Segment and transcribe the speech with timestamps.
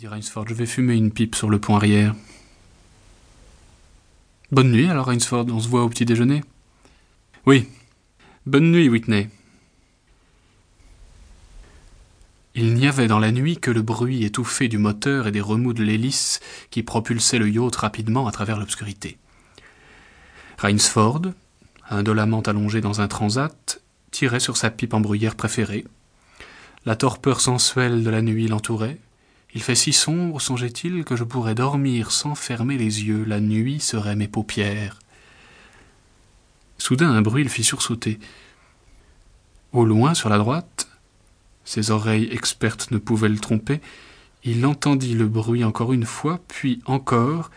[0.00, 2.14] je vais fumer une pipe sur le pont arrière.
[4.52, 6.44] Bonne nuit alors, Rainsford, on se voit au petit déjeuner.
[7.46, 7.66] Oui.
[8.46, 9.28] Bonne nuit, Whitney.
[12.54, 15.72] Il n'y avait dans la nuit que le bruit étouffé du moteur et des remous
[15.72, 16.40] de l'hélice
[16.70, 19.18] qui propulsaient le yacht rapidement à travers l'obscurité.
[20.58, 21.22] Rainsford,
[21.90, 23.80] indolemment allongé dans un transat,
[24.12, 25.84] tirait sur sa pipe en bruyère préférée.
[26.84, 28.98] La torpeur sensuelle de la nuit l'entourait.
[29.54, 33.24] Il fait si sombre, songeait-il, que je pourrais dormir sans fermer les yeux.
[33.24, 34.98] La nuit serait mes paupières.
[36.76, 38.18] Soudain un bruit le fit sursauter.
[39.72, 40.88] Au loin, sur la droite,
[41.64, 43.80] ses oreilles expertes ne pouvaient le tromper,
[44.44, 47.50] il entendit le bruit encore une fois, puis encore,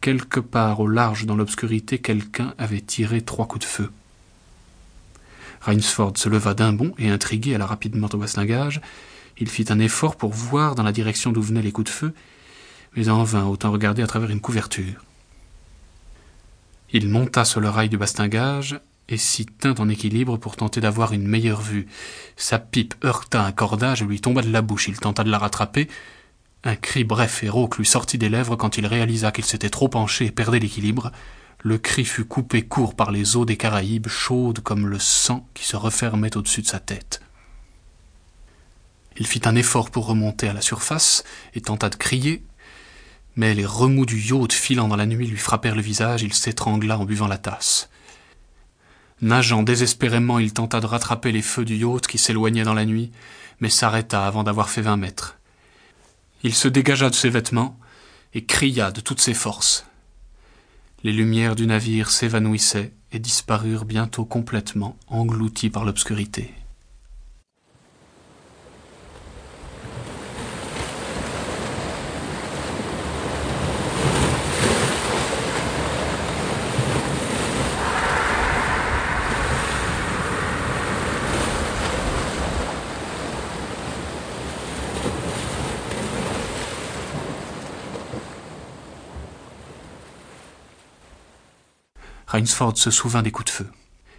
[0.00, 3.92] quelque part au large dans l'obscurité, quelqu'un avait tiré trois coups de feu.
[5.60, 8.80] Rainsford se leva d'un bond et intrigué alla rapidement au bastingage.
[9.38, 12.14] Il fit un effort pour voir dans la direction d'où venaient les coups de feu,
[12.96, 15.04] mais en vain, autant regarder à travers une couverture.
[16.92, 21.12] Il monta sur le rail du bastingage et s'y tint en équilibre pour tenter d'avoir
[21.12, 21.86] une meilleure vue.
[22.36, 24.88] Sa pipe heurta un cordage et lui tomba de la bouche.
[24.88, 25.88] Il tenta de la rattraper.
[26.62, 29.88] Un cri bref et rauque lui sortit des lèvres quand il réalisa qu'il s'était trop
[29.88, 31.10] penché et perdait l'équilibre.
[31.62, 35.64] Le cri fut coupé court par les eaux des Caraïbes, chaudes comme le sang qui
[35.64, 37.20] se refermait au-dessus de sa tête.
[39.16, 42.42] Il fit un effort pour remonter à la surface et tenta de crier,
[43.36, 46.98] mais les remous du yacht filant dans la nuit lui frappèrent le visage, il s'étrangla
[46.98, 47.88] en buvant la tasse.
[49.20, 53.10] Nageant désespérément, il tenta de rattraper les feux du yacht qui s'éloignaient dans la nuit,
[53.60, 55.38] mais s'arrêta avant d'avoir fait vingt mètres.
[56.42, 57.78] Il se dégagea de ses vêtements
[58.34, 59.86] et cria de toutes ses forces.
[61.04, 66.52] Les lumières du navire s'évanouissaient et disparurent bientôt complètement, englouties par l'obscurité.
[92.26, 93.70] Rainsford se souvint des coups de feu.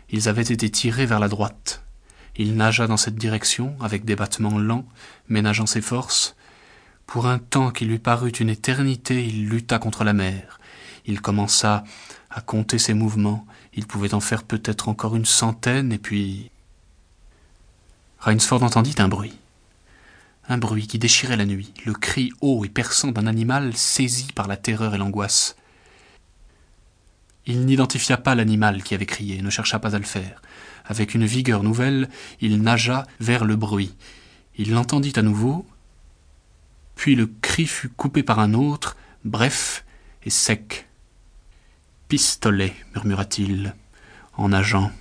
[0.09, 1.83] Ils avaient été tirés vers la droite.
[2.37, 4.85] Il nagea dans cette direction, avec des battements lents,
[5.29, 6.35] ménageant ses forces.
[7.07, 10.59] Pour un temps qui lui parut une éternité, il lutta contre la mer.
[11.05, 11.83] Il commença
[12.29, 13.45] à compter ses mouvements.
[13.73, 16.51] Il pouvait en faire peut-être encore une centaine, et puis.
[18.19, 19.37] Rainsford entendit un bruit.
[20.47, 24.47] Un bruit qui déchirait la nuit, le cri haut et perçant d'un animal saisi par
[24.47, 25.55] la terreur et l'angoisse.
[27.47, 30.41] Il n'identifia pas l'animal qui avait crié, ne chercha pas à le faire.
[30.85, 32.09] Avec une vigueur nouvelle,
[32.41, 33.95] il nagea vers le bruit.
[34.57, 35.65] Il l'entendit à nouveau,
[36.95, 39.85] puis le cri fut coupé par un autre, bref
[40.23, 40.87] et sec.
[42.07, 43.75] Pistolet, murmura-t-il,
[44.37, 44.91] en nageant.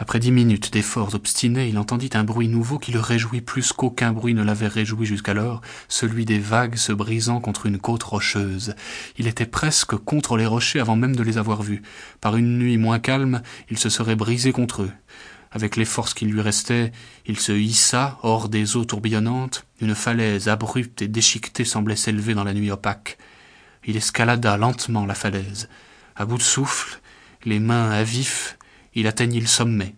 [0.00, 4.12] Après dix minutes d'efforts obstinés, il entendit un bruit nouveau qui le réjouit plus qu'aucun
[4.12, 8.76] bruit ne l'avait réjoui jusqu'alors, celui des vagues se brisant contre une côte rocheuse.
[9.16, 11.82] Il était presque contre les rochers avant même de les avoir vus.
[12.20, 14.92] Par une nuit moins calme, il se serait brisé contre eux.
[15.50, 16.92] Avec les forces qui lui restaient,
[17.26, 19.64] il se hissa hors des eaux tourbillonnantes.
[19.80, 23.18] Une falaise abrupte et déchiquetée semblait s'élever dans la nuit opaque.
[23.84, 25.68] Il escalada lentement la falaise.
[26.14, 27.00] À bout de souffle,
[27.44, 28.57] les mains à vif,
[28.98, 29.94] il atteignit le sommet.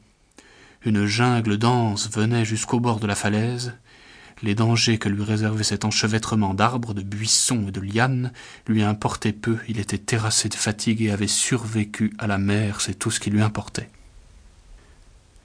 [0.84, 3.72] Une jungle dense venait jusqu'au bord de la falaise.
[4.42, 8.30] Les dangers que lui réservait cet enchevêtrement d'arbres, de buissons et de lianes
[8.66, 9.56] lui importaient peu.
[9.68, 13.30] Il était terrassé de fatigue et avait survécu à la mer, c'est tout ce qui
[13.30, 13.88] lui importait.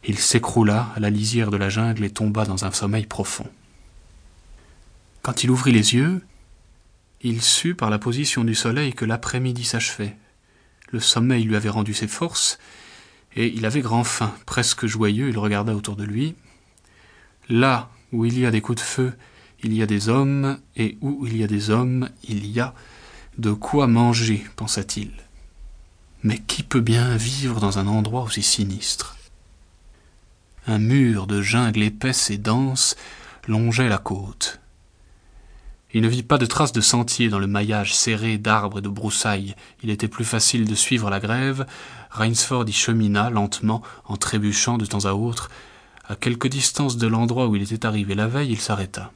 [0.03, 3.47] Il s'écroula à la lisière de la jungle et tomba dans un sommeil profond.
[5.21, 6.21] Quand il ouvrit les yeux,
[7.21, 10.17] il sut par la position du soleil que l'après-midi s'achevait.
[10.91, 12.59] Le sommeil lui avait rendu ses forces,
[13.35, 16.35] et il avait grand faim, presque joyeux, il regarda autour de lui.
[17.49, 19.13] Là où il y a des coups de feu,
[19.63, 22.73] il y a des hommes, et où il y a des hommes, il y a
[23.37, 25.11] de quoi manger, pensa-t-il.
[26.23, 29.17] Mais qui peut bien vivre dans un endroit aussi sinistre?
[30.67, 32.95] Un mur de jungle épaisse et dense
[33.47, 34.59] longeait la côte.
[35.95, 38.89] Il ne vit pas de traces de sentier dans le maillage serré d'arbres et de
[38.89, 39.55] broussailles.
[39.81, 41.65] Il était plus facile de suivre la grève.
[42.11, 45.49] Rainsford y chemina lentement, en trébuchant de temps à autre.
[46.03, 49.13] À quelque distance de l'endroit où il était arrivé la veille, il s'arrêta.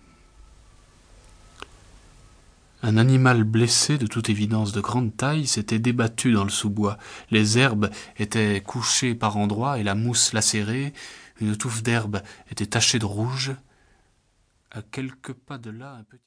[2.82, 6.98] Un animal blessé, de toute évidence de grande taille, s'était débattu dans le sous-bois.
[7.30, 10.94] Les herbes étaient couchées par endroits et la mousse lacérée.
[11.42, 13.52] Une touffe d'herbe était tachée de rouge.
[14.72, 16.18] À quelques pas de là, un petit